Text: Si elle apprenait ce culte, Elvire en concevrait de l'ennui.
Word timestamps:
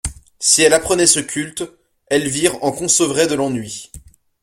Si 0.39 0.63
elle 0.63 0.73
apprenait 0.73 1.05
ce 1.05 1.19
culte, 1.19 1.61
Elvire 2.07 2.63
en 2.63 2.71
concevrait 2.71 3.27
de 3.27 3.35
l'ennui. 3.35 3.91